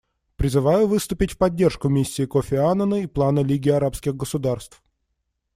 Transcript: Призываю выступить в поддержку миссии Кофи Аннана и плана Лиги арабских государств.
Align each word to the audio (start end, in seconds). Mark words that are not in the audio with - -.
Призываю 0.35 0.87
выступить 0.87 1.29
в 1.33 1.37
поддержку 1.37 1.87
миссии 1.87 2.25
Кофи 2.25 2.55
Аннана 2.55 3.03
и 3.03 3.05
плана 3.05 3.41
Лиги 3.41 3.69
арабских 3.69 4.15
государств. 4.15 4.81